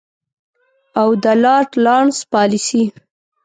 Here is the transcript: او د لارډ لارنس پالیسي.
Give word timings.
او 1.01 1.09
د 1.23 1.25
لارډ 1.43 1.69
لارنس 1.85 2.17
پالیسي. 2.33 2.83